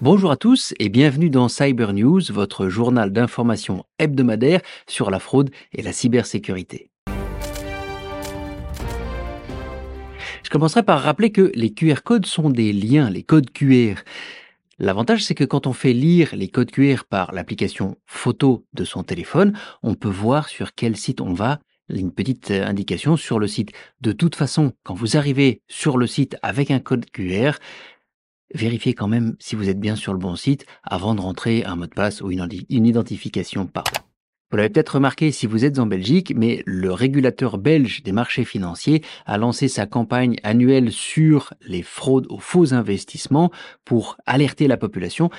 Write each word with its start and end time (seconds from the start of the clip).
Bonjour 0.00 0.30
à 0.30 0.36
tous 0.36 0.74
et 0.78 0.90
bienvenue 0.90 1.28
dans 1.28 1.48
Cyber 1.48 1.92
News, 1.92 2.20
votre 2.30 2.68
journal 2.68 3.12
d'information 3.12 3.82
hebdomadaire 3.98 4.60
sur 4.86 5.10
la 5.10 5.18
fraude 5.18 5.50
et 5.72 5.82
la 5.82 5.92
cybersécurité. 5.92 6.92
Je 10.44 10.50
commencerai 10.50 10.84
par 10.84 11.02
rappeler 11.02 11.32
que 11.32 11.50
les 11.56 11.74
QR 11.74 12.02
codes 12.04 12.26
sont 12.26 12.48
des 12.48 12.72
liens, 12.72 13.10
les 13.10 13.24
codes 13.24 13.50
QR. 13.50 13.96
L'avantage, 14.78 15.24
c'est 15.24 15.34
que 15.34 15.42
quand 15.42 15.66
on 15.66 15.72
fait 15.72 15.94
lire 15.94 16.30
les 16.32 16.46
codes 16.46 16.70
QR 16.70 17.02
par 17.10 17.32
l'application 17.32 17.96
photo 18.06 18.64
de 18.74 18.84
son 18.84 19.02
téléphone, 19.02 19.58
on 19.82 19.96
peut 19.96 20.06
voir 20.06 20.48
sur 20.48 20.76
quel 20.76 20.96
site 20.96 21.20
on 21.20 21.32
va, 21.32 21.58
une 21.88 22.12
petite 22.12 22.52
indication 22.52 23.16
sur 23.16 23.40
le 23.40 23.48
site. 23.48 23.72
De 24.00 24.12
toute 24.12 24.36
façon, 24.36 24.72
quand 24.84 24.94
vous 24.94 25.16
arrivez 25.16 25.60
sur 25.66 25.98
le 25.98 26.06
site 26.06 26.36
avec 26.42 26.70
un 26.70 26.78
code 26.78 27.10
QR, 27.10 27.58
vérifiez 28.54 28.94
quand 28.94 29.08
même 29.08 29.36
si 29.38 29.56
vous 29.56 29.68
êtes 29.68 29.80
bien 29.80 29.96
sur 29.96 30.12
le 30.12 30.18
bon 30.18 30.36
site 30.36 30.66
avant 30.82 31.14
de 31.14 31.20
rentrer 31.20 31.64
un 31.64 31.76
mot 31.76 31.86
de 31.86 31.94
passe 31.94 32.20
ou 32.20 32.30
une, 32.30 32.46
identification 32.70 33.66
par 33.66 33.84
Vous 34.50 34.56
l'avez 34.56 34.70
peut-être 34.70 34.94
remarqué 34.96 35.32
si 35.32 35.46
vous 35.46 35.64
êtes 35.64 35.78
en 35.78 35.86
Belgique, 35.86 36.32
mais 36.34 36.62
le 36.66 36.92
régulateur 36.92 37.58
belge 37.58 38.02
des 38.02 38.12
marchés 38.12 38.44
financiers 38.44 39.02
a 39.26 39.38
lancé 39.38 39.68
sa 39.68 39.86
campagne 39.86 40.36
annuelle 40.42 40.92
sur 40.92 41.52
les 41.66 41.82
fraudes 41.82 42.26
aux 42.30 42.38
faux 42.38 42.74
investissements 42.74 43.50
pour 43.84 44.16
alerter 44.26 44.68
la 44.68 44.76
population. 44.76 45.30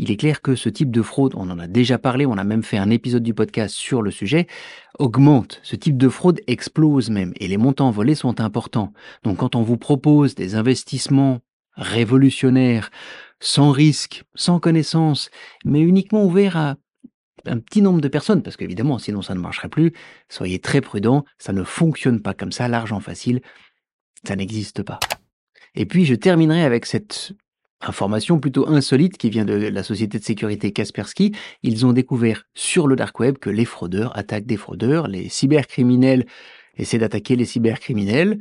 Il 0.00 0.12
est 0.12 0.16
clair 0.16 0.42
que 0.42 0.54
ce 0.54 0.68
type 0.68 0.92
de 0.92 1.02
fraude, 1.02 1.34
on 1.34 1.50
en 1.50 1.58
a 1.58 1.66
déjà 1.66 1.98
parlé, 1.98 2.24
on 2.24 2.38
a 2.38 2.44
même 2.44 2.62
fait 2.62 2.78
un 2.78 2.88
épisode 2.88 3.24
du 3.24 3.34
podcast 3.34 3.74
sur 3.74 4.00
le 4.00 4.12
sujet, 4.12 4.46
augmente. 5.00 5.58
Ce 5.64 5.74
type 5.74 5.96
de 5.96 6.08
fraude 6.08 6.40
explose 6.46 7.10
même 7.10 7.32
et 7.40 7.48
les 7.48 7.56
montants 7.56 7.90
volés 7.90 8.14
sont 8.14 8.40
importants. 8.40 8.92
Donc 9.24 9.38
quand 9.38 9.56
on 9.56 9.62
vous 9.62 9.76
propose 9.76 10.36
des 10.36 10.54
investissements 10.54 11.40
révolutionnaire, 11.78 12.90
sans 13.40 13.70
risque, 13.70 14.24
sans 14.34 14.60
connaissance, 14.60 15.30
mais 15.64 15.80
uniquement 15.80 16.24
ouvert 16.24 16.56
à 16.56 16.76
un 17.46 17.58
petit 17.58 17.80
nombre 17.80 18.00
de 18.00 18.08
personnes, 18.08 18.42
parce 18.42 18.56
qu'évidemment, 18.56 18.98
sinon 18.98 19.22
ça 19.22 19.34
ne 19.34 19.40
marcherait 19.40 19.68
plus. 19.68 19.92
Soyez 20.28 20.58
très 20.58 20.80
prudents, 20.80 21.24
ça 21.38 21.52
ne 21.52 21.62
fonctionne 21.62 22.20
pas 22.20 22.34
comme 22.34 22.52
ça, 22.52 22.68
l'argent 22.68 23.00
facile, 23.00 23.40
ça 24.26 24.36
n'existe 24.36 24.82
pas. 24.82 24.98
Et 25.74 25.86
puis 25.86 26.04
je 26.04 26.14
terminerai 26.14 26.64
avec 26.64 26.84
cette 26.84 27.32
information 27.80 28.40
plutôt 28.40 28.68
insolite 28.68 29.16
qui 29.16 29.30
vient 29.30 29.44
de 29.44 29.54
la 29.54 29.82
société 29.84 30.18
de 30.18 30.24
sécurité 30.24 30.72
Kaspersky. 30.72 31.32
Ils 31.62 31.86
ont 31.86 31.92
découvert 31.92 32.44
sur 32.54 32.88
le 32.88 32.96
dark 32.96 33.18
web 33.20 33.38
que 33.38 33.50
les 33.50 33.64
fraudeurs 33.64 34.16
attaquent 34.18 34.46
des 34.46 34.56
fraudeurs, 34.56 35.06
les 35.06 35.28
cybercriminels 35.28 36.26
essaient 36.76 36.98
d'attaquer 36.98 37.36
les 37.36 37.44
cybercriminels. 37.44 38.38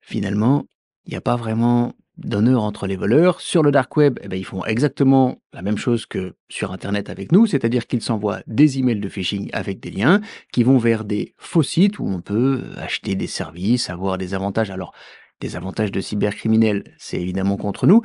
Finalement, 0.00 0.66
il 1.04 1.10
n'y 1.10 1.16
a 1.16 1.20
pas 1.20 1.36
vraiment 1.36 1.92
d'honneur 2.18 2.62
entre 2.62 2.86
les 2.86 2.96
voleurs. 2.96 3.40
Sur 3.40 3.62
le 3.62 3.70
dark 3.70 3.96
web, 3.96 4.18
eh 4.22 4.28
ben, 4.28 4.38
ils 4.38 4.44
font 4.44 4.64
exactement 4.64 5.40
la 5.52 5.62
même 5.62 5.78
chose 5.78 6.06
que 6.06 6.34
sur 6.48 6.72
Internet 6.72 7.10
avec 7.10 7.32
nous, 7.32 7.46
c'est-à-dire 7.46 7.86
qu'ils 7.86 8.02
s'envoient 8.02 8.40
des 8.46 8.78
emails 8.78 9.00
de 9.00 9.08
phishing 9.08 9.50
avec 9.52 9.80
des 9.80 9.90
liens 9.90 10.20
qui 10.52 10.62
vont 10.62 10.78
vers 10.78 11.04
des 11.04 11.34
faux 11.36 11.62
sites 11.62 11.98
où 11.98 12.06
on 12.06 12.20
peut 12.20 12.62
acheter 12.76 13.14
des 13.14 13.26
services, 13.26 13.90
avoir 13.90 14.18
des 14.18 14.34
avantages. 14.34 14.70
Alors, 14.70 14.92
des 15.40 15.56
avantages 15.56 15.92
de 15.92 16.00
cybercriminels, 16.00 16.84
c'est 16.98 17.20
évidemment 17.20 17.56
contre 17.56 17.86
nous, 17.86 18.02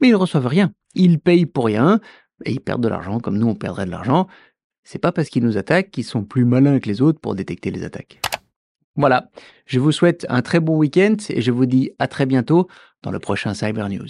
mais 0.00 0.08
ils 0.08 0.14
reçoivent 0.14 0.46
rien. 0.46 0.72
Ils 0.94 1.18
payent 1.18 1.46
pour 1.46 1.66
rien 1.66 2.00
et 2.44 2.52
ils 2.52 2.60
perdent 2.60 2.82
de 2.82 2.88
l'argent 2.88 3.18
comme 3.18 3.38
nous 3.38 3.48
on 3.48 3.54
perdrait 3.54 3.86
de 3.86 3.90
l'argent. 3.90 4.28
C'est 4.84 5.00
pas 5.00 5.12
parce 5.12 5.28
qu'ils 5.28 5.44
nous 5.44 5.58
attaquent 5.58 5.90
qu'ils 5.90 6.04
sont 6.04 6.24
plus 6.24 6.44
malins 6.44 6.78
que 6.78 6.88
les 6.88 7.02
autres 7.02 7.20
pour 7.20 7.34
détecter 7.34 7.70
les 7.70 7.84
attaques. 7.84 8.20
Voilà, 8.98 9.30
je 9.64 9.78
vous 9.78 9.92
souhaite 9.92 10.26
un 10.28 10.42
très 10.42 10.58
bon 10.58 10.76
week-end 10.76 11.14
et 11.30 11.40
je 11.40 11.52
vous 11.52 11.66
dis 11.66 11.92
à 12.00 12.08
très 12.08 12.26
bientôt 12.26 12.66
dans 13.04 13.12
le 13.12 13.20
prochain 13.20 13.54
Cyber 13.54 13.88
News. 13.88 14.08